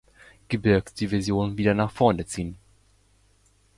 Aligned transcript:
Gebirgsdivision 0.49 1.59
wieder 1.59 1.75
nach 1.75 1.91
vorne 1.91 2.25
ziehen. 2.25 2.57